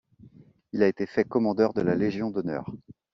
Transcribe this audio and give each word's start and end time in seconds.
Il 0.73 0.81
a 0.81 0.87
été 0.87 1.05
fait 1.05 1.25
commandeur 1.25 1.75
de 1.75 1.83
la 1.83 1.93
Légion 1.93 2.31
d'Honneur. 2.31 2.65